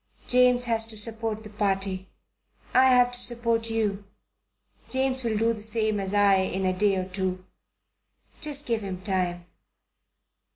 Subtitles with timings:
[0.27, 2.07] "James has to support the Party.
[2.73, 4.03] I have to support you.
[4.89, 7.45] James will do the same as I in a day or two.
[8.41, 9.45] Just give him time.